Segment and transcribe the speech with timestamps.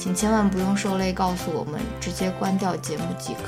[0.00, 3.42] 请千万不用受累告诉我们，直接关掉节目即可。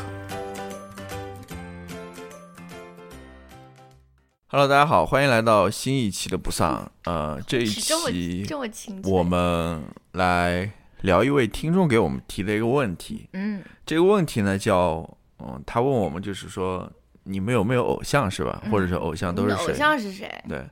[4.48, 6.92] Hello，大家好，欢迎来到新一期的不丧。
[7.04, 9.10] 呃，这一期这么亲切。
[9.10, 13.30] 我们来聊一位听众给我们提的一个问题。
[13.32, 16.86] 嗯这个问题呢叫，嗯，他问我们就是说，
[17.22, 18.62] 你们有没有偶像是吧？
[18.70, 19.72] 或者是偶像都是谁偶？
[19.72, 20.30] 像是谁？
[20.46, 20.62] 对。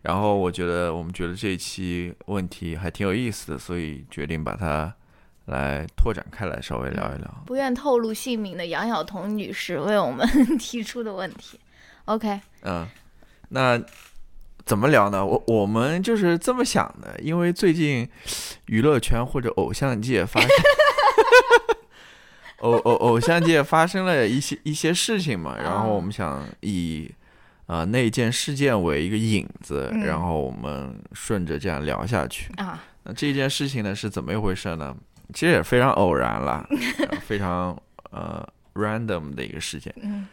[0.00, 4.96] 然后我觉得我们觉得这一期问题还挺有意思的，所以决定把它
[5.46, 7.42] 来拓展开来，稍微聊一聊。
[7.46, 10.26] 不愿透露姓名的杨晓彤女士为我们
[10.58, 11.58] 提出的问题。
[12.04, 12.86] OK，嗯，
[13.48, 13.80] 那
[14.64, 15.24] 怎么聊呢？
[15.24, 18.08] 我我们就是这么想的，因为最近
[18.66, 20.50] 娱乐圈或者偶像界发生
[22.58, 27.10] 偶偶偶像界发生了一些一些事情嘛，然后我们想以
[27.66, 32.52] 呃那件事件为一个引子，嗯然后我们顺着这样聊下去。
[32.56, 34.94] 啊，那这件事情呢是怎么一回事呢？
[35.32, 36.66] 其实也非常偶然啦，
[37.10, 37.76] 呃非常
[38.10, 39.94] 呃 random 的一个事件。
[40.02, 40.26] 嗯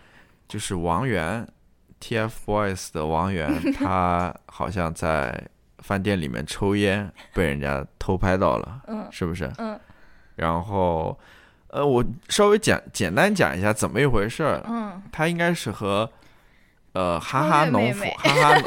[0.48, 1.46] 就是王源
[2.00, 5.46] ，TFBOYS 的王源， 他好像在
[5.80, 9.52] 饭店里面抽烟，被人家偷拍到了，嗯是不是？
[9.58, 9.78] 嗯
[10.36, 11.18] 然后，
[11.70, 14.64] 呃，我稍微简简单讲一下怎么一回事儿。
[14.68, 16.10] 嗯他应该是和，
[16.94, 18.64] 呃，哈哈农夫，哈哈农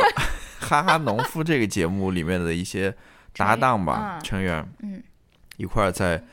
[0.60, 2.94] 哈哈农夫这个节目里面的一些
[3.36, 5.02] 搭档吧，嗯成员嗯，
[5.60, 6.24] 一块儿在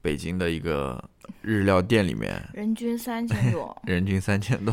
[0.00, 1.02] 北京的一个
[1.42, 2.40] 日料店里面。
[2.52, 3.76] 人均三千多。
[3.84, 4.72] 人均三千多，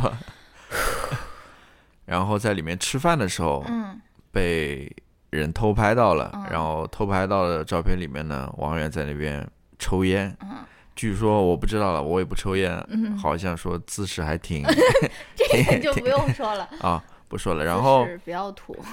[2.05, 3.99] 然后在里面吃饭的时候嗯。
[4.31, 4.93] 被
[5.31, 6.45] 人偷拍到了，嗯。
[6.51, 9.45] 然后偷拍到的照片里面呢，王源在那边
[9.79, 10.57] 抽烟，嗯。
[10.95, 14.63] 据说我不知道了，我也不抽烟，嗯，好像说姿势还挺
[15.35, 16.69] 这个就不用说了。
[16.79, 18.07] 啊，不说了，然后。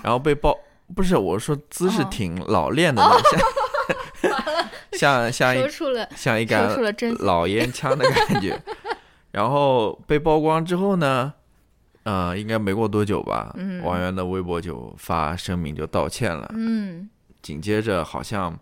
[0.02, 0.56] 然后被爆，
[0.96, 4.61] 不是我说姿势哦挺老练的那像
[4.98, 5.62] 像像一
[6.14, 6.68] 像一杆。
[7.20, 8.60] 老烟枪的感觉。
[9.32, 11.32] 然后被曝光之后呢，
[12.02, 16.50] 呃，应该没过多久吧，嗯王源的微博就发声明就道歉了。
[16.54, 17.08] 嗯，
[17.40, 18.58] 紧接着好像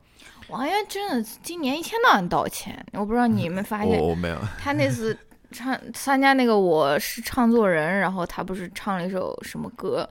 [0.48, 5.16] 王源真的今年一天到晚道歉，我不知道你有没有发 现，我我没有，他那次
[5.50, 10.08] 唱参加那个《我是唱作人》，然后他不是唱了一首什么歌？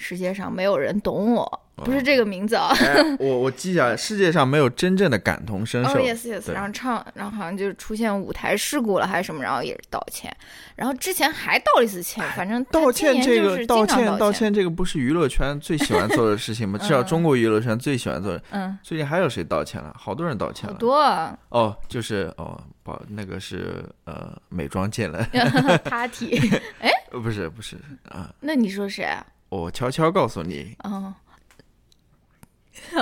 [0.00, 2.72] 世界上没有人懂我，不是这个名字啊。
[2.80, 6.00] 哎，我我记下来，世界上没有真正的感同身受哦受。
[6.00, 10.34] ，yes yes，然后唱，然后好像就出现舞台事故了还是什么，然后也是道歉，
[10.74, 16.78] 然后之前还道了一次歉，反正道歉这个道歉道道歉这个不是娱乐圈最喜欢做的事情吗？
[16.82, 18.42] 至少嗯中国娱乐圈最喜欢做的。
[18.52, 19.94] 嗯，最近还有谁道歉了？
[19.98, 20.72] 好多人道歉了。
[20.72, 25.22] 好多啊哦，就是哦，不，那个是呃美妆界了，
[25.84, 26.40] party，
[26.80, 27.76] 哎不是不是
[28.08, 29.24] 啊，那你说谁啊？
[29.50, 30.74] 我悄悄告诉你。
[30.84, 31.12] 哦，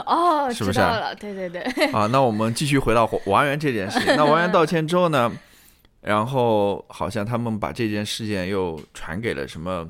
[0.04, 0.80] 哦，是不是
[1.20, 2.06] 对对对，啊。
[2.08, 4.08] 那我们继续回到王源这件事情。
[4.16, 5.30] 那王源道歉之后呢，
[6.00, 9.88] 然后好像他们把这件事件又传给了什么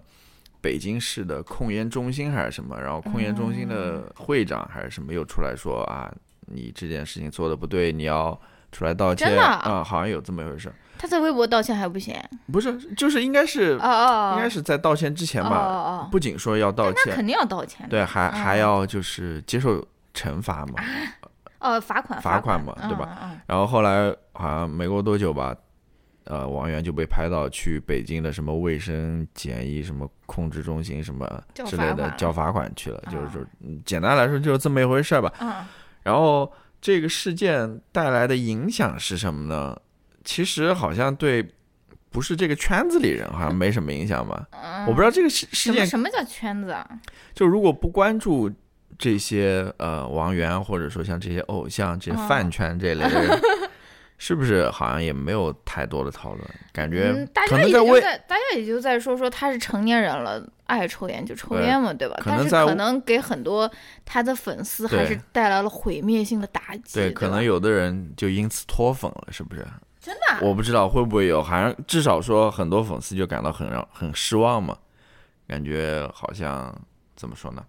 [0.61, 6.13] 北京市的控烟中心还是什么，然后控烟中心的会长还是什么又出来说啊，
[6.47, 8.39] 你这件事情做的不对，你要
[8.73, 10.73] 出来道歉啊啊，好像有这么一回事。
[11.01, 12.15] 他在微博道歉还不行？
[12.53, 17.89] 不是，就是应该是哦哦，应该是在道歉之前哦吧，哦哦，不仅说要道歉，那肯定要道歉。
[17.89, 19.81] 对，还还嗯要就是接受
[20.13, 20.75] 惩罚嘛。
[21.61, 23.17] 哦，罚款罚款款嘛对吧？
[23.23, 25.55] 嗯然后后来好像没过多久吧，
[26.25, 31.27] 呃，王源就被拍到去北京的什么卫生检疫什么控制中心什么
[31.65, 35.33] 之类的交罚款去了，就是啊说，嗯简单来说就是这么一回事吧。
[35.41, 35.53] 嗯
[36.03, 36.51] 然后
[36.81, 39.77] 这个事件带来的影响是什么呢？
[40.25, 41.49] 其实好像对。
[42.11, 44.49] 不是这个圈子里人好像没什么影响吧？
[44.51, 46.89] 嗯，我不知道这个事事件什么叫圈子啊？
[47.35, 48.51] 就如果不关注
[48.99, 53.41] 这些呃王源，或者说像这些偶像、这些嗯饭圈这类的人，
[54.19, 56.45] 是不是好像也没有太多的讨论？
[56.73, 62.21] 感觉嗯，大家也就在大家也就在说说他是成年人了，爱抽烟就抽烟嘛，对吧？
[62.25, 63.71] 但是可能给很多
[64.05, 66.95] 他的粉丝还是带来了毁灭性的打击。
[66.95, 69.65] 对，对，可能有的人就因此脱粉了，是不是？
[70.01, 74.77] 真的啊、我不知道会不会有，好像至少说很多粉丝就感到很让很失望嘛，
[75.47, 76.75] 感觉好像
[77.15, 77.65] 怎么说呢？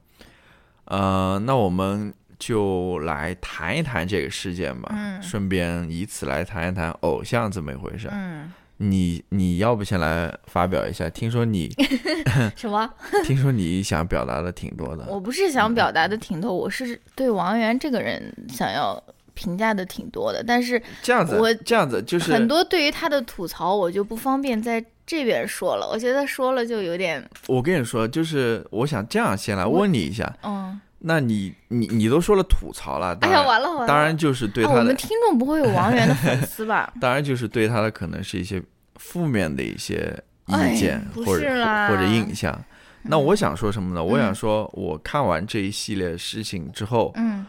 [0.86, 8.08] 呃，那我们就来谈一谈这个事件吧，嗯顺便以此来谈一谈偶像这么一回事。
[8.12, 11.10] 嗯，你你要不先来发表一下？
[11.10, 11.70] 听说你
[12.56, 12.90] 什么？
[13.26, 19.02] 听说你想表达的挺多的，我不是想表达的挺多，我是对王源这个人想要
[19.34, 25.88] 评价的挺多的，但是这样子，我这样子就是很多对于他的吐槽，我就不方便在这边说了。
[25.92, 34.80] 我觉得说了就有点，我跟你说，就是我想这样先来问你一下，嗯，那你你你都说了吐槽了，哎呀，当然、完了完了，当然就是对啊，他的？
[34.80, 38.62] 我们听众不会有王源的粉丝吧 当然就是对他的可能是一些
[38.96, 41.48] 负面的一些哎意见、不或者
[41.88, 42.58] 或者印象。
[43.04, 44.04] 那我想说什么呢？
[44.04, 47.46] 我想嗯说，我看完这一系列事情之后，嗯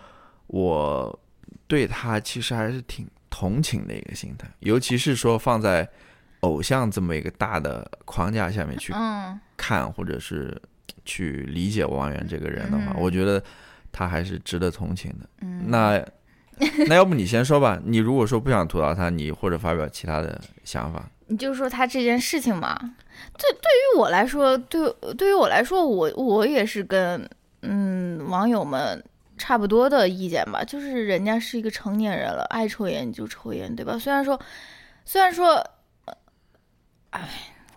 [0.47, 1.19] 我
[1.67, 5.89] 对他其实还是挺同情的一个心态，尤其是说放在
[6.41, 10.61] 偶像这么一个大的框架下面去嗯看，或者是
[11.05, 13.43] 去理解王源这个人的话，嗯我觉得
[13.93, 15.29] 他还是值得同情的。
[15.41, 16.03] 嗯，那
[16.89, 17.81] 那要不你先说吧？
[17.85, 21.09] 你如果说不想吐槽他，你或者发表其他的想法。
[21.27, 22.77] 你就说他这件事情嘛，
[23.39, 27.29] 这对于我来说，对对于我来说，我我也是跟
[27.63, 29.03] 嗯网友们
[29.39, 33.97] 差不多的意见吧，就是人家是一个成年人了，爱抽烟就抽烟，对吧？
[33.97, 34.39] 虽然说，
[35.05, 35.55] 虽然说，
[36.07, 36.15] 呃
[37.11, 37.29] 哎，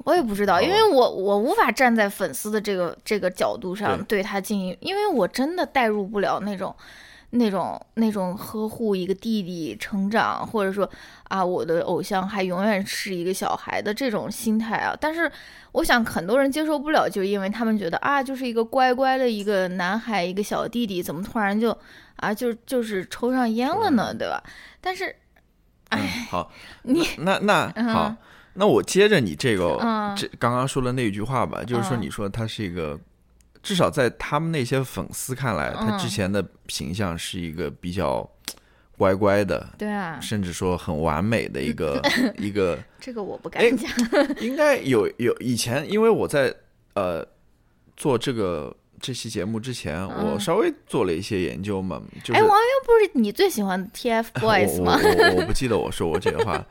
[0.03, 6.75] 我也不知道，因为我我无法站在粉丝的这个这个角度上对他进行，因为我真的代入不了那种。
[7.35, 10.87] 那种那种呵护一个弟弟成长，或者说
[11.29, 14.95] 啊，我的偶像还永远是一个小孩的这种心态啊。
[15.01, 15.31] 但是
[15.71, 21.75] 我想很多人接受不了，就因为他们觉得啊，就是一个乖乖的一个男孩，一个小弟弟，怎么突然就
[22.17, 24.43] 啊就就是抽上烟了呢，对吧？
[24.79, 25.07] 但是
[25.89, 26.51] 嗯哎，好，
[26.83, 28.15] 你那那嗯
[28.53, 32.99] 那我接着你这个嗯这刚刚说的那一句话吧，就是说嗯你说他是一个，
[33.61, 38.29] 至少在他们那些粉丝看来，他之嗯前的形象是一个比较
[38.97, 42.01] 乖乖的，对啊，甚至说很完美的一个
[42.37, 43.89] 一个， 这个我不哎敢讲。
[44.39, 46.53] 应该有有以前，因为我在
[46.93, 47.25] 呃
[47.97, 48.75] 做这个。
[49.05, 54.97] 这期节目之前，我嗯稍微做了一些研究嘛，就是哎，王源不是你最喜欢的 TFBOYS 我吗？
[55.03, 56.65] 我我我不记得我说过这个话，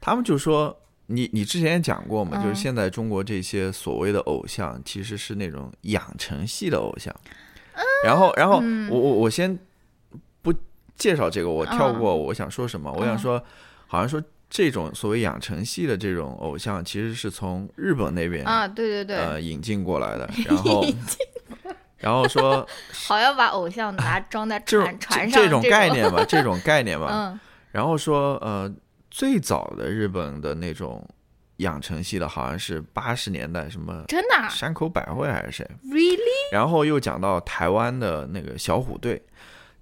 [0.00, 0.76] 他们就说
[1.08, 7.14] 你你之前也讲过嘛，嗯就是现在中国这些所谓的偶像其实是那种养成系的偶像，
[8.04, 8.90] 然后然后嗯。
[8.90, 9.56] 我我我先
[10.42, 10.52] 不
[10.96, 13.42] 介绍这个，我跳过我想说什么，我想说
[13.86, 20.84] 好像说这种所谓养成系的这种偶像其实是从日本那边啊，对对对，呃引进过来的， 然后
[21.98, 27.40] 然后说 好要把偶像拿装在船船上这这种概念吧，这种概念吧， 嗯。
[27.72, 28.72] 然后说，呃，
[29.16, 31.02] 最早的日本的那种
[31.56, 34.46] 养成系的，好像是八十年代什么真的啊？
[34.46, 36.52] 山口百惠还是谁，really？
[36.52, 39.22] 然后又讲到台湾的那个小虎队，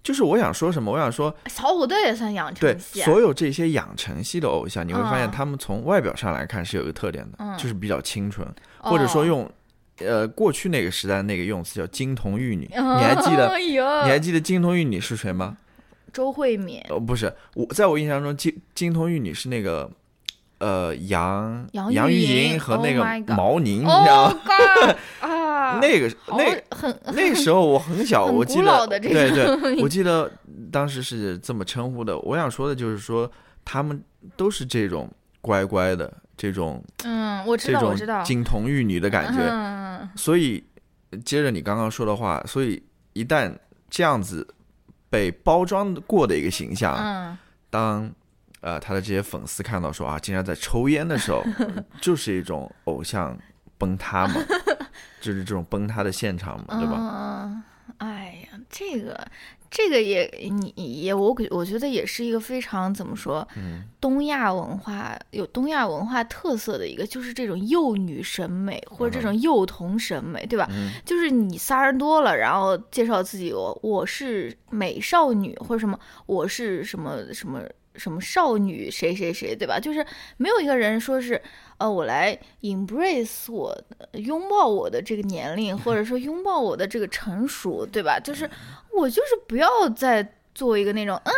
[0.05, 5.33] 就是我想说什么，我想说，小虎队也算养成系啊，所有这些养成系的偶像，你会发现嗯。
[5.33, 7.59] 他们从外表上来看是有一个特点的，嗯。
[7.59, 8.47] 就是比较清纯，
[8.79, 9.51] 或者说哦用，
[9.99, 13.49] 呃，过去那个时代那个用词叫金童玉女，你还记得？
[13.49, 15.57] 哎你还记得金童玉女是谁吗？
[16.15, 19.91] 周慧敏、哦，不是，我在我印象中，金金童玉女是那个，
[20.59, 24.95] 呃，杨杨杨钰钰莹莹和 Oh 那个毛宁，你知道哦吗？
[25.29, 30.31] 啊，那个那很那时候我很小，我记得，对对，我 记得
[30.71, 32.17] 当时是这么称呼的。
[32.21, 33.31] 我想说的就是说，
[33.65, 34.01] 他们
[34.37, 39.41] 都是这种乖乖的，这种嗯，我知这道，我知道种，金童玉女的感觉。
[39.41, 40.63] 嗯，所以，
[41.25, 42.81] 接着你刚刚说的话，所以
[43.15, 43.53] 一旦
[43.91, 44.47] 这样子
[45.15, 47.39] 被包装过的一个形象，嗯，
[47.71, 48.11] 当
[48.61, 51.45] 呃他的这些粉丝看到说啊，竟然在抽烟的时候，
[52.03, 53.39] 就是一种偶像
[53.79, 54.35] 崩塌嘛，
[55.21, 56.97] 就是这种崩塌的现场嘛，对吧？
[58.77, 59.25] 这个
[59.71, 70.67] 这个也你也我我觉得也是一个非常怎么说，嗯东亚文化有东亚文化特色的一个，就是这种幼女审美或者这种幼童审美，对吧？
[70.71, 77.63] 嗯就是你仨人多了，然后介绍自己，我我是美少女或者什么，我是什么什么
[77.95, 79.79] 什么少女谁谁谁，对吧？
[79.79, 80.05] 就是
[80.37, 81.41] 没有一个人说是，
[81.79, 88.19] 呃，我来 embrace 我呃拥抱我的这个年龄，或者说拥抱我的这个成熟，对吧？
[88.19, 88.49] 就是
[88.93, 91.33] 我就是不要再做一个那种啊，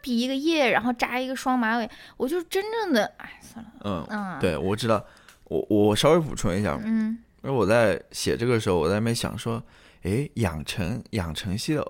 [0.00, 5.04] 比一个耶，然后扎一个双马尾，我就真正的，哎，算了，嗯，嗯，，对，我知道，
[5.44, 9.60] 我我稍微补充一下，嗯因为我在写这个时候，我在那边想说，
[10.04, 11.84] 哎，养成养成系的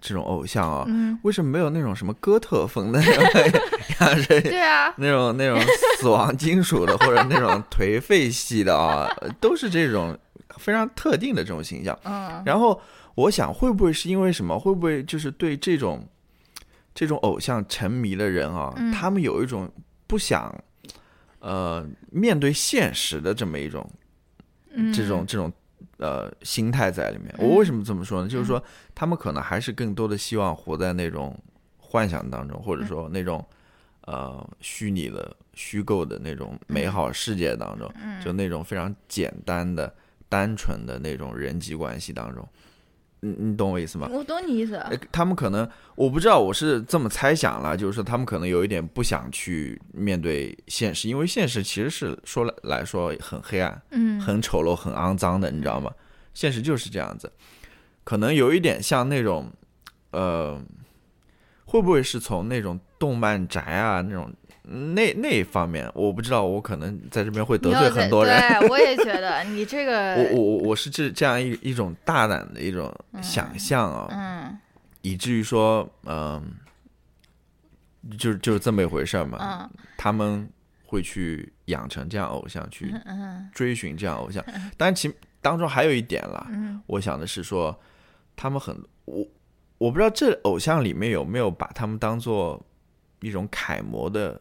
[0.00, 3.24] 这种偶像啊，嗯，为什么没有那种什么哥特风的那种？
[4.28, 5.60] 对啊，那种那种
[5.98, 9.08] 死亡金属的，或者那种颓废系的啊，
[9.40, 10.16] 都是这种
[10.58, 11.98] 非常特定的这种形象。
[12.04, 12.42] 嗯。
[12.44, 12.80] 然后
[13.14, 14.58] 我想，会不会是因为什么？
[14.58, 16.06] 会不会就是对这种
[16.94, 18.92] 这种偶像沉迷的人啊，嗯。
[18.92, 19.70] 他们有一种
[20.06, 20.54] 不想
[21.40, 23.88] 呃面对现实的这么一种
[24.72, 25.50] 嗯，这种这种
[25.98, 27.34] 呃心态在里面。
[27.38, 28.28] 嗯我为什么这么说呢？
[28.28, 28.62] 就是说，
[28.94, 31.38] 他们可能还是更多的希望活在那种
[31.78, 33.44] 幻想当中，或者说那种
[34.02, 39.92] 呃虚拟的、虚构的那种美好世界当中，嗯就那种非常简单的、
[40.28, 42.46] 单纯的那种人际关系当中。
[43.20, 44.08] 你你懂我意思吗？
[44.12, 55.90] 我懂你意思，呃他们可能我不知道，我是这么猜想了，就是说他们可能有一点不想去面对现实，因为现实其实是说来来说很黑暗、嗯，很丑陋、很肮脏的，你知道吗？
[56.34, 57.32] 现实就是这样子，
[58.04, 59.50] 可能有一点像那种，
[60.10, 60.60] 呃，
[61.64, 64.30] 会不会是从那种动漫宅啊那种
[64.68, 68.36] 那那一方面，我不知道，我可能在这边会得罪很多人。
[68.36, 72.92] 对，我也觉得 你这个，我我我我是这这样一一种大胆的一种
[73.22, 74.58] 想象啊，嗯
[75.02, 76.42] 以至于说，嗯、
[78.18, 79.38] 就是就是这么一回事嘛。
[79.40, 80.48] 嗯他们
[80.84, 82.94] 会去养成这样偶像，去
[83.52, 84.44] 追寻这样偶像。
[84.76, 87.76] 但其当中还有一点啦，嗯我想的是说，
[88.36, 89.26] 他们很我
[89.78, 92.60] 我不知道这偶像里面有没有把他们当做
[93.20, 94.40] 一种楷模的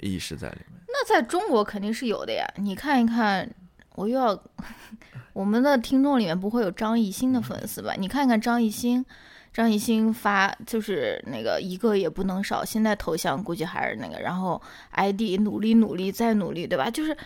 [0.00, 0.80] 意识在里面。
[0.88, 2.44] 那在中国肯定是有的呀。
[2.56, 3.48] 你看一看，
[3.94, 4.42] 我又要
[5.32, 7.94] 我们的听众里面不会有张艺兴的粉丝吧？
[7.96, 9.04] 你看看张艺兴，
[9.52, 14.60] 张艺兴发就是那个一个也不能少，现在头像估计还是那个，然后
[14.92, 16.90] ID 努力努力再努力，对吧？
[16.90, 17.16] 就是，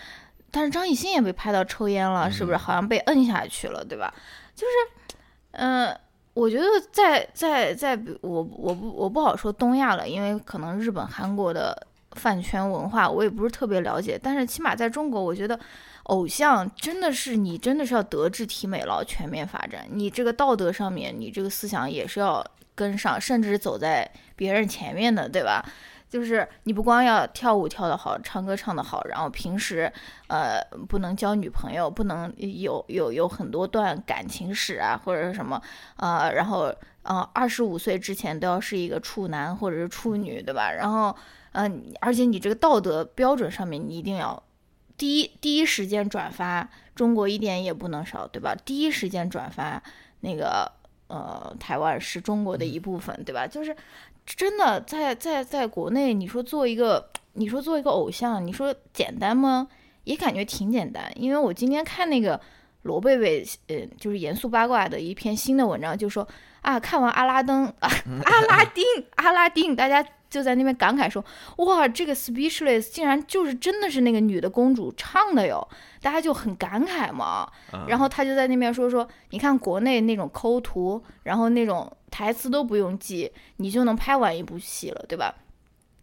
[0.51, 2.57] 但是张艺兴也被拍到抽烟了，是不是？
[2.57, 4.13] 好像被摁下去了，对吧？
[4.55, 5.17] 就是，
[5.53, 5.99] 嗯、
[6.35, 15.59] 我觉得在在在，我我不我不好说东亚了，因为可能日本、韩国的饭圈文化我也不是特别了解，但是起码在中国，我觉得
[16.05, 22.45] 偶像真的是你真的是要德智体美劳全面发展，你这个道德上面，你这个思想也是要
[22.75, 25.65] 跟上，甚至走在别人前面的，对吧？
[26.07, 29.93] 就是你不光要跳舞跳得好，唱歌唱得好，然后平时
[30.29, 35.61] 呃不能交女朋友，不能有有有很多段感情史啊，或者是什么
[35.97, 40.71] 呃，然后呃二十五岁之前都要是一个处男或者是处女，对吧？
[40.71, 41.17] 然后
[41.55, 41.71] 呃，
[42.01, 44.43] 而且你这个道德标准上面你一定要
[44.97, 48.55] 第一第一时间转发，中国一点也不能少，对吧？
[48.65, 49.83] 第一时间转发
[50.21, 50.71] 那个
[51.07, 53.47] 呃台湾是中国的一部分，对吧？
[53.47, 53.77] 就是
[54.27, 59.69] 真的在在在国内，你说做一个你说做一个偶像，你说简单吗？
[60.05, 62.41] 也感觉挺简单，因为我今天看那个
[62.83, 66.27] 罗贝贝，嗯，就是严肃八卦的一篇新的文章，就说
[66.61, 67.89] 啊，看完阿拉登啊，
[68.25, 68.85] 阿拉丁，
[69.17, 71.25] 阿拉丁，大家就在那边感慨说，
[71.59, 75.67] 哇，这个 Speechless 竟然就是真的是那个女的公主唱的哟，
[76.03, 77.49] 大家就很感慨嘛。
[77.87, 85.33] 然后他就在那边说说，你看国内那种抠图，然后那种台词都不用记，你就能拍完一部戏了，对吧？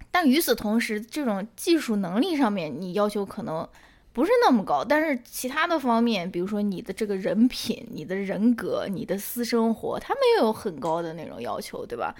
[0.09, 3.67] 但与此同时，这种技术能力上面，你要求可能
[4.13, 12.15] 不是那么高，但是其他的方面，比如说你的这个人品、你的人格、你的私生活，他们也有很高的那种要求，对吧？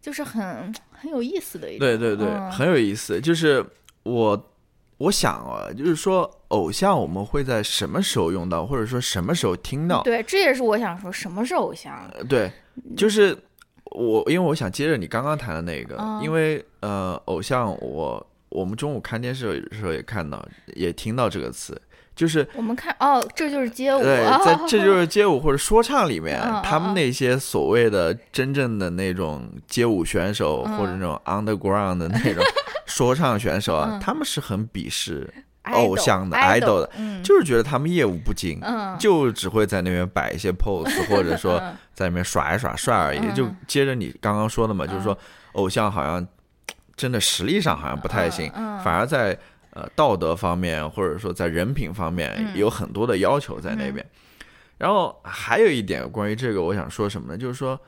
[0.00, 3.20] 就是很很有意思的一种，对对对，嗯很有意思。
[3.20, 3.64] 就是
[4.02, 4.50] 我
[4.98, 10.02] 我想啊，就是说偶像我们会在什么时候用到，或者说什么时候听到？
[10.02, 12.08] 对，这也是我想说，什么是偶像？
[12.14, 12.50] 呃对，
[12.96, 13.36] 就是
[13.84, 20.42] 我，因为我想接着你刚刚谈的那个，嗯因为呃，偶像我我们中午看电视的时候也看到，
[20.74, 21.78] 也听到这个词，
[22.16, 25.06] 就是我们看哦，这就是街舞，对，在这就是。
[25.16, 30.76] 街舞或者说唱里面，他们那些所谓的真正的那种街舞选手、嗯。
[30.76, 32.42] 或者那种 underground 的那种
[32.86, 34.00] 说唱选手啊，嗯。
[34.00, 35.32] 他们是很鄙视
[35.72, 41.76] 偶像的 idol 的，嗯，就是觉得他们业务不精，嗯，就只会在那边摆一些 pose，或者说嗯。
[41.94, 43.18] 在那边耍一耍帅而已。
[43.18, 43.34] 嗯。
[43.34, 45.18] 就接着你刚刚说的嘛，就是说嗯
[45.52, 46.26] 偶像好像
[46.96, 48.50] 真的实力上好像不太行，
[48.82, 49.38] 反而在
[49.76, 54.04] 呃道德方面或者说在人品方面嗯有很多的要求在那边。
[54.78, 57.38] 然后还有一点关于这个，我想说什么呢？
[57.38, 57.78] 就是说，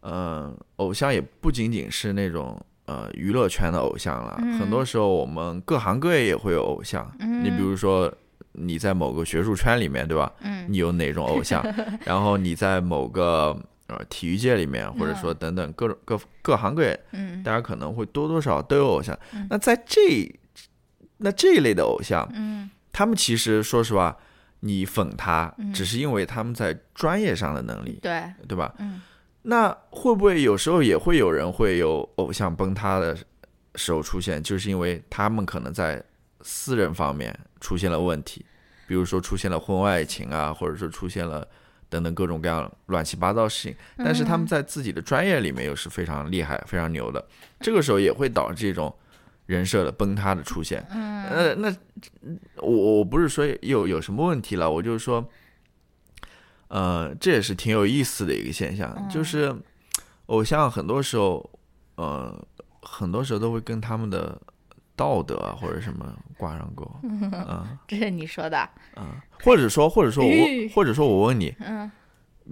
[0.00, 7.10] 呃，偶像也不仅仅是那种呃娱乐圈的偶像了，嗯很多时候我们各行各业也会有偶像。
[7.20, 8.12] 嗯你比如说
[8.52, 10.32] 你在某个学术圈里面，对吧？
[10.40, 11.62] 嗯你有哪种偶像？
[12.04, 13.54] 然后你在某个
[13.88, 19.14] 呃体育界里面，或者说等等各种各各行各业，嗯大家可能会多多少少都有偶像。
[19.34, 20.26] 嗯那在这
[21.18, 22.70] 那这一类的偶像，嗯。
[22.90, 24.16] 他们其实说实话，
[24.60, 25.72] 你粉他嗯。
[25.72, 28.74] 只是因为他们在专业上的能力，对，对吧？
[28.78, 29.02] 嗯。
[29.42, 33.16] 那会不会有时候也会有人会有偶像崩塌的
[33.76, 36.02] 时候出现，就是因为他们可能在
[36.42, 38.44] 私人方面出现了问题，
[38.86, 41.46] 比如说出现了婚外情啊，或者说出现了
[41.88, 47.24] 等等各种各样乱七八糟的事情，但是他们在自己的专业里面又是非常厉害、非常牛的，
[47.60, 48.94] 这个时候也会导致一种
[49.48, 50.86] 人设的崩塌的出现。
[50.90, 51.24] 嗯。
[51.24, 51.74] 呃，那
[52.56, 55.26] 我我不是说有有什么问题了，我就是说，
[56.68, 59.08] 呃，这也是挺有意思的一个现象，嗯。
[59.08, 59.54] 就是
[60.26, 61.50] 偶像很多时候，
[61.96, 62.46] 呃，
[62.82, 64.38] 很多时候都会跟他们的
[64.94, 66.84] 道德啊或者什么挂上钩，
[67.32, 67.78] 啊。
[67.86, 68.58] 这是你说的，
[68.94, 70.32] 啊，或者说或者说我
[70.74, 71.90] 或者说我问你，嗯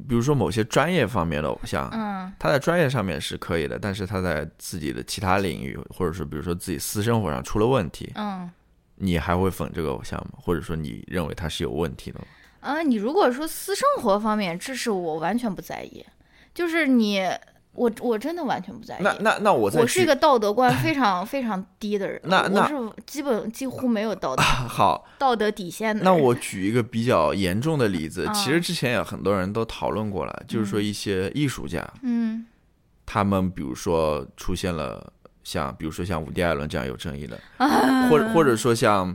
[0.08, 8.50] 比如说某些专业方面的偶像，嗯他在专业上面是可以的，但是他在自己的其他领域，或者说比如说自己私生活上出了问题，嗯。
[8.98, 10.38] 你还会粉这个偶像吗？
[10.40, 12.24] 或者说你认为他是有问题的吗？
[12.60, 16.02] 啊，你如果说私生活方面，这是我完全不在意，
[16.54, 17.20] 就是你，
[17.76, 19.02] 我我真的完全不在意。
[19.02, 26.02] 那那那我再我是一个道德观非常非常低的人，那那我是基本几乎没有道德 好，道德底线的。
[26.02, 32.46] 那我 举一个比较严重的例子，啊其实之前有很多人都讨论过了，就是说一些艺术家，嗯
[33.04, 35.12] 他们比如说出现了
[35.44, 39.14] 像比如说像伍迪·艾伦这样有争议的， 啊，或者或者说像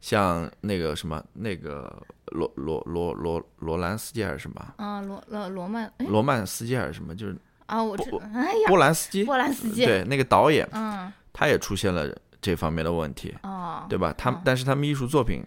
[0.00, 1.90] 像那个什么那个
[2.32, 7.34] 罗罗罗罗罗兰斯基还是什么啊罗罗罗曼哎罗曼斯基还是什么，就是
[7.70, 13.34] 啊我知波哎呀波兰斯基，波兰斯基对那个导演，嗯他也出现了这方面的问题。
[13.42, 14.12] 哦对吧？
[14.18, 15.42] 他但是他们艺术作品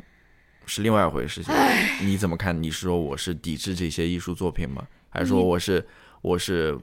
[0.66, 1.54] 是另外一回事情，
[2.02, 2.64] 你怎么看？
[2.64, 4.88] 你是说我是抵制这些艺术作品吗？
[5.10, 5.86] 还是说我是
[6.22, 6.78] 我是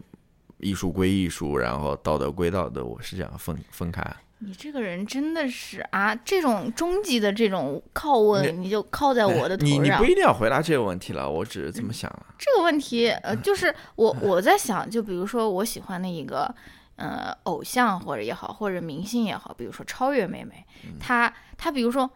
[0.59, 2.85] 艺术归艺术，然后道德归道德？
[2.85, 4.05] 我是这样分分开？
[4.43, 10.05] 你这个人真的是啊，这种终极的这种拷问，你就靠在我的头上你你不。
[10.05, 12.27] 一定要回答这个问题了，我只是这么想了。
[12.39, 16.53] 这个问题，呃，就是我我在想，就比如说我喜欢的一个
[16.97, 20.65] 呃偶像或者也好，或者明星也好，比如说超越妹妹，
[20.99, 22.11] 她她比如说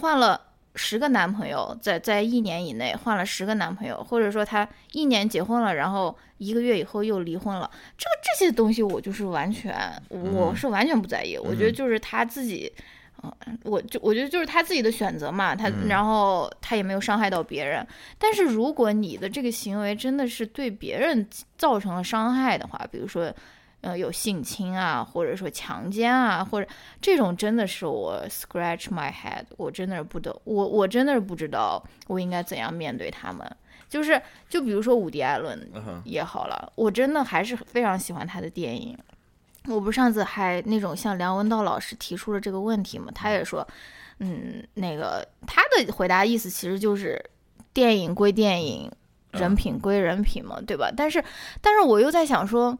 [0.00, 0.40] 换了
[0.76, 9.74] 十个男朋友，在在一年以内换了十个男朋友，或者说她一年结婚了，然后一个月以后又离婚了，这个这些东西我就是完全
[10.08, 12.72] 我是完全不在意，我觉得就是她自己。
[12.76, 13.32] 嗯
[13.64, 17.84] 我就我觉得就是他自己的选择嘛，他、然后他也没有伤害到别人，
[18.18, 23.32] 但是如果你的这个行为真的是对别人造成了伤害的话，比如说，
[23.82, 26.68] 呃，有性侵啊，或者说强奸啊，或者
[27.00, 33.48] 这种真的是我 scratch my head，我真的是不懂，我我真的是不知道我应该怎样面对他们。
[33.88, 35.70] 就是就比如说伍迪·艾伦
[36.04, 38.98] 也好了，我真的还是非常喜欢他的电影。
[39.68, 43.66] 我不是上次还那种向梁文道老师提出了这个问题嘛，他也说，
[44.18, 47.24] 嗯，那个他的回答意思其实就是
[47.72, 48.90] 电影归电影，
[49.30, 50.90] 人品归人品嘛，对吧？
[50.96, 51.22] 但是，
[51.60, 52.76] 但是我又在想说，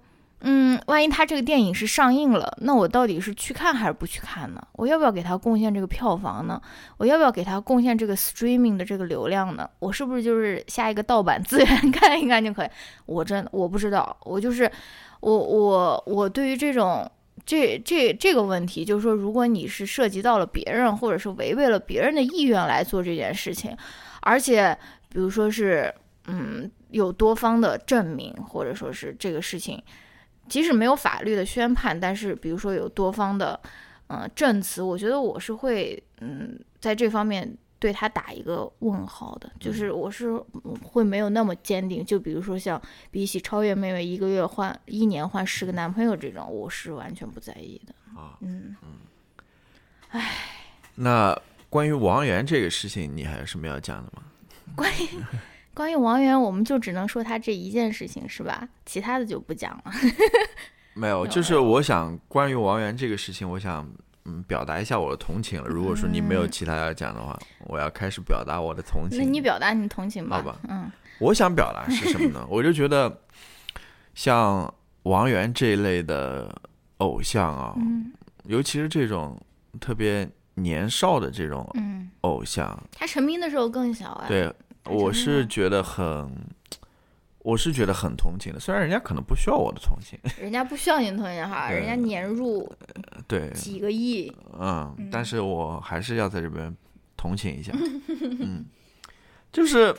[0.49, 4.65] 嗯，万一他这个电影是上映了，那我到底是去看还是不去看呢？
[4.75, 6.63] 我要不要给他贡献这个票房呢？
[6.99, 9.69] 我要不要给他贡献这个 streaming 的这个流量呢？
[9.81, 12.69] 我是不是就是下一个盗版资源看一看就可以？
[13.07, 14.71] 我真的我不知道，我就是
[15.19, 17.11] 我我我对于这种
[17.45, 23.77] 这这这个问题，就是说，如果你是涉及到了别人，或者是违背了别人的意愿来做这件事情，
[24.21, 24.79] 而且
[25.09, 25.93] 比如说是
[26.29, 29.83] 嗯有多方的证明，或者说是这个事情，
[30.49, 33.59] 即使没有法律的宣判，但是比如说有多方的
[34.09, 37.57] 嗯、呃证词，我觉得我是会嗯在这方面。
[37.79, 40.31] 对他打一个问号的，就是我是
[40.65, 42.03] 嗯会没有那么坚定。
[42.03, 42.81] 就比如说像
[43.11, 47.95] 比起超越妹妹一个月换一年换十个男朋友这种，我是完全不在意的。
[48.19, 48.75] 啊，嗯
[50.09, 50.33] 唉，
[50.95, 54.23] 那关于王源这个事情，你还有什么要讲的吗？
[54.75, 55.09] 关于
[55.77, 58.67] 关于王源，我们就只能说他这一件事情是吧？
[58.87, 59.93] 其他的就不讲了。
[60.97, 63.87] 没有，就是我想关于王源这个事情，我想
[64.25, 65.69] 嗯表达一下我的同情了。
[65.69, 69.19] 如果说你没有其他要讲的话，我要开始表达我的同情。
[69.19, 70.39] 那你表达你同情吧。
[70.39, 72.47] 好吧嗯我想表达是什么呢？
[72.49, 73.15] 我就觉得
[74.15, 76.51] 像王源这一类的
[76.99, 78.11] 偶像啊，嗯
[78.45, 79.39] 尤其是这种
[79.79, 84.29] 特别年少的这种嗯，偶像，他成名的时候更小哎。
[84.29, 84.55] 对
[84.89, 86.31] 我是觉得很，
[87.39, 88.59] 我是觉得很同情的。
[88.61, 92.71] 虽然人家可能不需要我的同情， 人家不需要你同情哈，人家年入
[93.27, 94.33] 对，几个亿。
[94.59, 96.75] 嗯，但是我还是要在这边
[97.17, 97.73] 同情一下，
[98.41, 98.65] 嗯，
[99.53, 99.95] 就是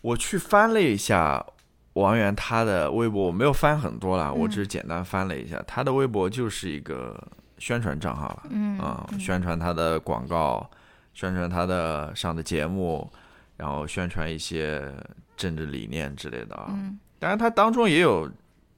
[0.00, 1.44] 我去翻了一下
[1.94, 7.18] 王源他的微博我没有翻很多了，我嗯只是简单翻了一下，他的微博就是一个
[7.58, 10.70] 宣传账号了，嗯啊、宣传他的广告，
[11.12, 13.10] 宣传他的上的节目，
[13.60, 14.82] 然后宣传一些
[15.36, 16.68] 政治理念之类的啊。
[16.70, 16.98] 嗯。
[17.18, 18.26] 当然，他当中也有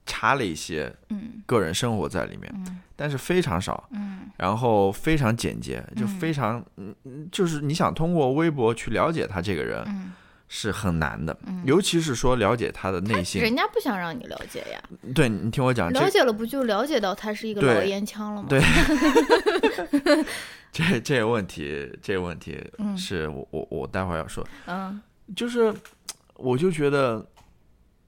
[0.05, 1.41] 插了一些嗯。
[1.45, 2.79] 个人生活在里面，嗯。
[2.95, 4.29] 但是非常少，嗯。
[4.37, 10.11] 然后非常简洁，就嗯非常，嗯，嗯就是你想通过微博去了解他这个人嗯，
[10.49, 11.63] 是很难的，嗯。
[11.65, 13.41] 尤其是说了解他的内心。
[13.41, 14.83] 人家不想让你了解呀，
[15.15, 18.49] 对你听我讲，了解了不就了解到他是一个老烟枪了吗？
[18.49, 18.59] 对
[20.73, 22.97] 这这个问题，这个问题嗯。
[22.97, 24.99] 是我我我待会儿要说，嗯。
[25.35, 25.73] 就是
[26.33, 27.25] 我就觉得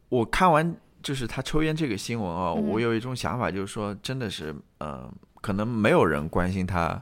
[0.10, 2.68] 我看完就是他抽烟这个新闻啊，嗯。
[2.68, 5.10] 我有一种想法，就是说真的是呃，
[5.42, 7.02] 可能没有人关心他，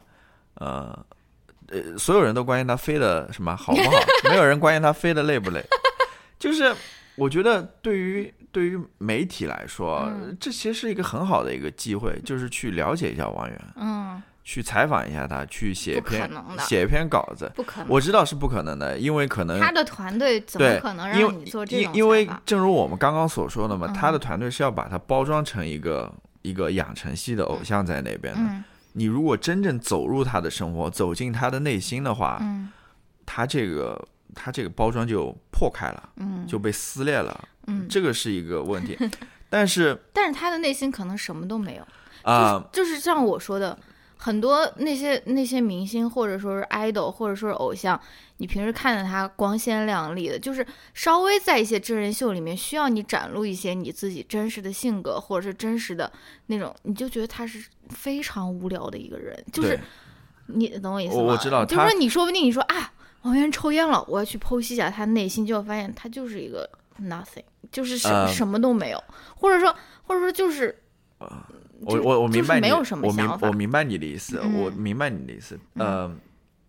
[0.56, 1.06] 呃
[1.70, 3.92] 呃，所有人都关心他飞的什么好不好，
[4.30, 5.64] 没有人关心他飞的累不累，
[6.38, 6.76] 就是
[7.16, 10.38] 我觉得对于对于媒体来说，嗯。
[10.40, 13.62] 这其实是一个很好的一个机会，就是去了解一下王源。
[13.78, 16.30] 嗯，去采访一下他，去写一篇
[16.60, 17.52] 写一篇稿子。
[17.56, 17.90] 不可能。
[17.90, 28.42] 我知道是不可能的，因为可能他的团队怎么可能让你做这种因因为正如我们刚刚所说的嘛，嗯他的团队是要把它包装成一个一个养成系的偶像在那边的。
[28.42, 28.64] 嗯
[28.96, 32.70] 你如果真正走入他的生活，走进他的内心的话，嗯
[33.26, 34.00] 他这个
[34.36, 38.96] 他这个包装就破开了，嗯就被撕裂了，嗯，这个是一个问题。
[39.50, 41.88] 但是但是他的内心可能什么都没有。
[42.22, 43.76] 啊、就是像我说的，
[44.24, 48.00] 很多那些那些明星或者说是 idol 或者说是偶像，
[48.38, 56.10] 你平时看着他光鲜亮丽的，就是稍微在一些真人秀里面需要你展露一些你自己真实的性格或者是真实的
[56.46, 59.78] 那种，你就觉得他是非常无聊的一个人，就是
[60.48, 61.24] 你懂我意思吗？
[61.24, 66.70] 我我知道就是说你说不定你说啊，王源抽烟了，我要去剖析一下他内心，就会发现他就是一个
[67.02, 69.04] nothing，就是什、呃什么都没有，
[69.36, 70.80] 或者说或者说就是。
[71.86, 76.12] 我我我明白你，就是没有什么我明我明白你的意思，嗯我明白你的意思，呃，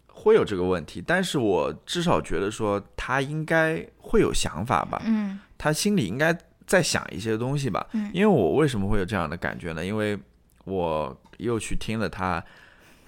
[0.07, 5.39] 会有这个问题，但是我至少觉得说他应该会有想法吧，嗯。
[5.57, 8.11] 他心里应该在想一些东西吧，嗯。
[8.13, 9.85] 因为我为什么会有这样的感觉呢？
[9.85, 10.19] 因为
[10.65, 12.43] 我又去听了他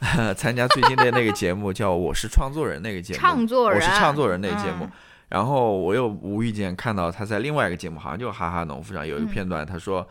[0.36, 4.90] 参加最近的那个节目，叫《我是创作人》那个节目，创作人，我是创作人那个节目，嗯。
[5.28, 10.06] 然后我又无意间看到他在另外一个节目，好像就《哈哈农夫》上有一个嗯片段，他说，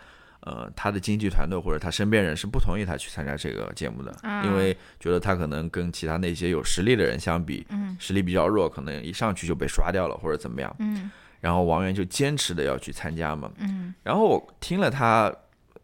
[0.45, 4.45] 呃，他的经纪团队或者他身边人是不同意他去参加这个节目的，啊。
[4.45, 7.97] 因为觉得他可能跟其他那些有实力的人相比，嗯。
[7.99, 10.73] 实力比较弱，可能一上去就被刷掉了或者怎么样。
[10.79, 11.11] 嗯。
[11.41, 13.51] 然后王源就坚持的要去参加嘛。
[13.57, 13.93] 嗯。
[14.03, 15.33] 然后我听了他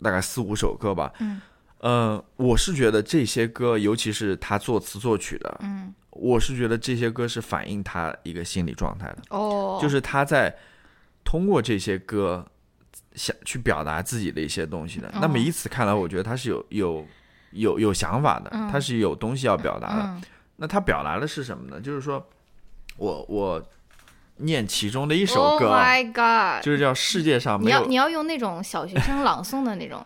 [0.01, 1.41] 大概四五首歌吧，嗯。
[1.83, 9.17] 嗯、我是觉得这些歌，尤其是他作词作曲的，嗯，我是觉得这些歌是反映他一个心理状态的。
[9.29, 10.55] 哦，就是他在
[11.23, 12.45] 通过这些歌
[13.15, 15.07] 想去表达自己的一些东西的。
[15.09, 17.05] 哦那么以此看来，我觉得他是有有
[17.51, 20.03] 有有想法的，嗯他是有东西要表达的。
[20.03, 20.21] 嗯
[20.57, 21.81] 那他表达的是什么呢？
[21.81, 22.23] 就是说
[22.97, 23.59] 我我
[24.37, 26.63] 念其中的一首 Oh 歌啊，my God！
[26.63, 30.05] 就是叫世界上没有要你要用那种小学生朗诵的那种。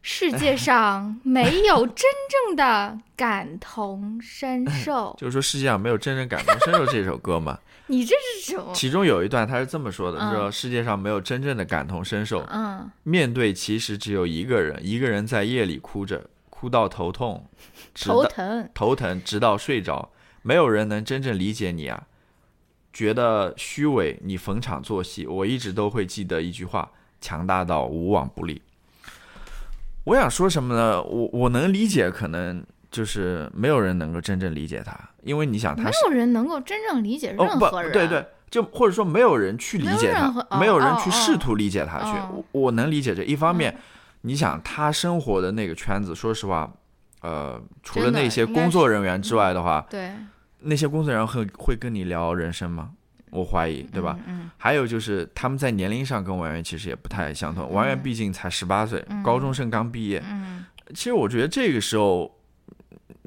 [0.00, 2.06] 世界上没有真
[2.46, 7.58] 正的感同身受， 就是说世界上没有真正感同身受这首歌嘛。
[7.92, 8.72] 你这是什么？
[8.74, 17.46] 其中有一段他是这么说的：嗯说世界上没有真正的感同身受，嗯，面对其实只有一个人，一个人在夜里哭着，哭到头痛，
[17.94, 18.70] 直到头疼。
[18.72, 22.06] 头疼，直到睡着，没有人能真正理解你啊。
[22.94, 25.26] 觉得虚伪，你逢场作戏。
[25.26, 28.62] 我一直都会记得一句话：强大到无往不利。
[30.04, 31.02] 我想说什么呢？
[31.02, 37.90] 我我能理解，可能就是没有人能够真正理解他，因为你想他没有人能够真正理解任何人。
[37.90, 42.16] 对对，就或者说没有人去理解他，哦没有人去哦试图理解他去。
[42.18, 43.80] 哦我我能理解这一方面嗯，
[44.20, 46.70] 你想他生活的那个圈子，说实话，
[47.22, 50.12] 呃，除了那些工作人员之外的话，对，
[50.60, 52.90] 那些工作人员会会跟你聊人生吗？
[53.30, 54.18] 我怀疑，对吧？
[54.26, 54.50] 嗯？
[54.58, 60.22] 还有就是他们在年龄上跟王源其实也不太相同，王源毕竟才十八岁，嗯高中生刚毕业。
[60.30, 62.30] 嗯其实我觉得这个时候，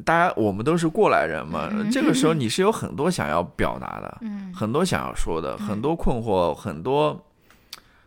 [0.04, 7.26] 大家我们都是过来人嘛，嗯这个时候你是有很多想要表达的， 嗯很多想要说的，嗯很多困惑，很多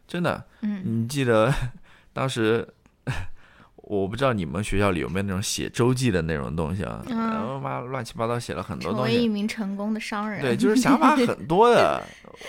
[0.07, 0.45] 真的。
[0.63, 1.53] 嗯你记得
[2.13, 2.67] 当时，
[3.77, 7.03] 我不知道你们学校里有没有那种写周记的那种东西啊？
[7.09, 9.29] 嗯然后妈乱七八糟写了很多东西成为一。
[9.29, 10.43] 名成功的商人。
[10.43, 12.03] 对，就是想法很多的。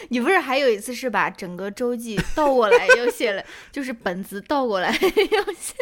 [0.10, 5.74] 你不是还有一次是把整个周记倒过来又写了，就是本子倒过来又写。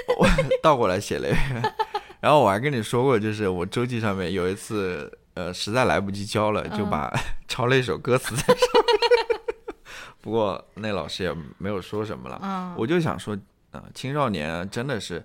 [0.61, 1.73] 倒过来写了一遍。
[2.19, 7.13] 然后我还跟你说过，就是我周记上面有一次，呃，实在来不及交了，就嗯把
[7.47, 9.37] 抄了一首歌词在上面。
[10.21, 12.39] 不过那老师也没有说什么了。
[12.43, 13.37] 嗯，我就想说，
[13.71, 15.23] 呃，青少年真的是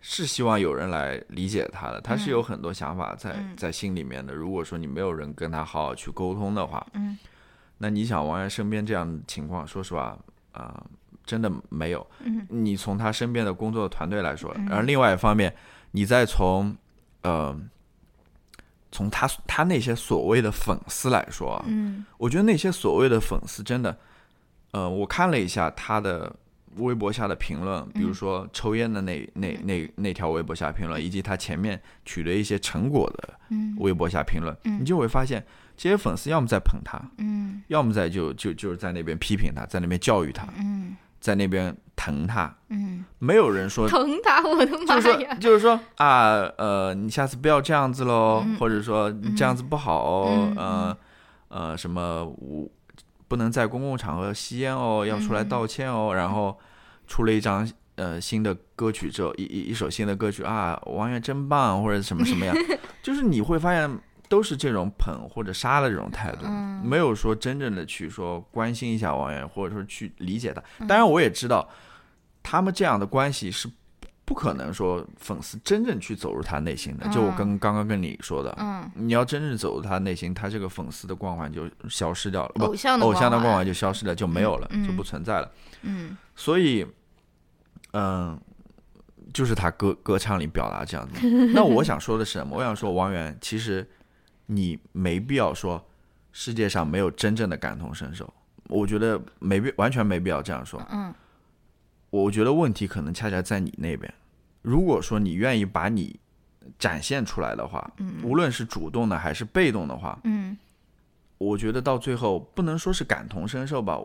[0.00, 4.32] 是希望有人来理解他的，他是有很多想法在、嗯在心里面的。
[4.34, 7.18] 如果说你没有人跟他好好去沟通的话，嗯，
[7.78, 10.16] 那你想王源身边这样的情况，说实话，
[10.52, 10.80] 啊、
[11.24, 12.06] 真的没有。
[12.20, 15.52] 嗯，你从他身边的工作团队来说，然后另外一方面，
[15.96, 16.76] 你再从
[17.22, 17.58] 呃。
[18.92, 22.06] 从他他那些所谓的粉丝来说啊，嗯。
[22.16, 23.94] 我觉得那些所谓的粉丝真的，
[24.70, 26.34] 呃，我看了一下他的
[26.76, 33.76] 微博下的评论，比如说抽烟的那那那那条微博下评论，以及他前面取得一些成果的嗯。
[33.80, 34.80] 微博下评论，嗯。
[34.80, 35.44] 你就会发现
[35.76, 37.62] 这些粉丝要么在捧他，嗯。
[37.68, 40.96] 要么在就就就是在那边批评他，在那边教育他，嗯。
[41.20, 45.34] 在那边疼他，嗯，没有人说疼他，我的妈就是说呀！
[45.40, 48.56] 就是说啊，呃，你下次不要这样子喽，嗯。
[48.58, 50.96] 或者说你这样子不好哦，嗯呃
[51.48, 52.68] 呃，什么我
[53.26, 56.56] 不能在公共场合吸烟哦，要出来嗯道歉哦，然后
[57.08, 62.54] 出了一张呃新的歌曲之后，一一一首新的歌曲啊，王源真棒，或者什么什么样，
[63.02, 63.90] 就是你会发现
[64.28, 66.76] 都是这种捧或者杀的这种态度，嗯。
[66.84, 70.62] 没有说真正的去说关心一下王源，或者说去理解他。
[70.78, 70.86] 嗯。
[70.86, 71.68] 当然，我也知道
[72.48, 73.68] 他们这样的关系是
[74.24, 77.08] 不可能说粉丝真正去走入他内心的。
[77.08, 85.50] 就我跟刚刚跟你说的，嗯，你要真正走入他内心，他这个粉丝的光环就消失掉了，不，偶像的偶像的光环就消失了，就没有了，嗯就不存在了。
[85.82, 86.86] 嗯所以，
[87.92, 88.40] 嗯，
[89.34, 91.28] 就是他歌歌唱里表达这样子。
[91.52, 92.56] 那我想说的是什么？
[92.56, 93.84] 我想说，王源，其实
[94.46, 95.84] 你没必要说
[96.30, 98.32] 世界上没有真正的感同身受。
[98.68, 100.80] 我觉得没必完全没必要这样说。
[100.92, 101.12] 嗯
[102.10, 104.12] 我觉得问题可能恰恰在你那边。
[104.62, 106.18] 如果说你愿意把你
[106.78, 110.56] 展现出来的话，嗯无论是主动的还是被动的话，嗯
[111.38, 114.00] 我觉得到最后不能说是感同身受吧，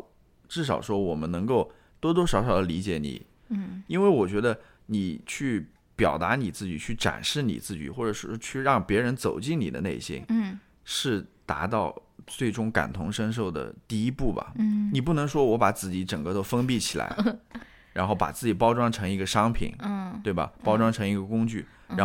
[0.47, 11.95] 至少说我们能够多多少少的理解你，嗯因为我觉得你去表达你自己，去展示你自己，或者是去让别人走进你的内心，嗯是达到
[12.27, 14.51] 最终感同身受的第一步吧。
[14.57, 17.15] 嗯你不能说我把自己整个都封闭起来，
[17.93, 20.51] 然后把自己包装成一个商品，嗯对吧？
[20.63, 21.97] 包装成一个工具，然